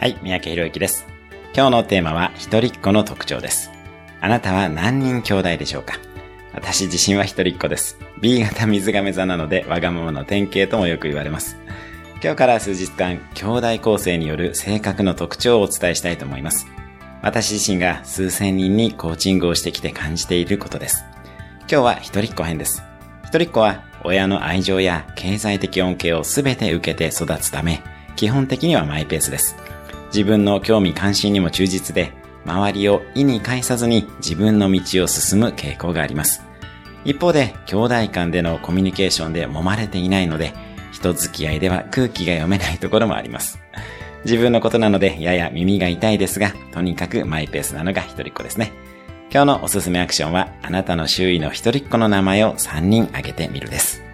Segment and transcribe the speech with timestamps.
[0.00, 1.08] はい、三宅博之です。
[1.52, 3.72] 今日のテーマは一人っ子の特徴です。
[4.20, 5.94] あなたは何人兄弟でしょうか？
[6.54, 7.98] 私自身は一人っ子です。
[8.20, 11.56] B 型水亀座なのでわがままの典型ともよく言われます。
[12.22, 16.68] 今日から数日間、兄弟構成による性格の特徴をお伝えしたいと思います。
[17.20, 21.02] 私自身が数千人にコーチングをしてきて感じていることです。
[21.62, 22.84] 今日は一人っ子編です。
[23.24, 27.82] 一人っ子は親の愛情や経済的恩恵をすべて受けて育つため、
[28.14, 29.56] 基本的にはマイペースです。
[30.08, 32.12] 自分の興味関心にも忠実で、
[32.44, 36.42] 周りを意に介さずに自分の道を進む傾向があります。
[37.04, 40.54] 一方で、兄弟間でのコミュニケーションで揉まれていないので、
[40.92, 43.60] 人付き合いでは空気が読めないところもあります。
[44.24, 48.72] 自分のことなのでやや耳が痛いですが、とにかくマイペースなのが一人っ子ですね。
[49.30, 54.07] 今日のおすすめアクションは、あなたの周囲の一人っ子の名前を3人挙げてみるです。